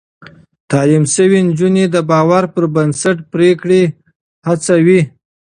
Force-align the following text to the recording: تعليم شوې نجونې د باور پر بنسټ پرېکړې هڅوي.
تعليم 0.71 1.03
شوې 1.15 1.39
نجونې 1.47 1.85
د 1.89 1.95
باور 2.09 2.43
پر 2.53 2.63
بنسټ 2.75 3.17
پرېکړې 3.33 3.81
هڅوي. 4.47 5.01